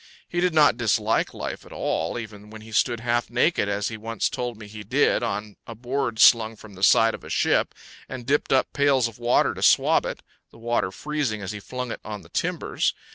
[0.27, 3.97] He did not dislike life at all, even when he stood half naked, as he
[3.97, 7.75] once told me he did, on a board slung from the side of a ship,
[8.09, 11.91] and dipped up pails of water to swab it, the water freezing as he flung
[11.91, 12.95] it on the timbers.